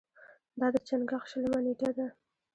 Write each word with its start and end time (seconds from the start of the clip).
دا 0.59 0.67
د 0.73 0.75
چنګاښ 0.87 1.23
شلمه 1.31 1.59
نېټه 1.65 1.89
ده. 1.97 2.07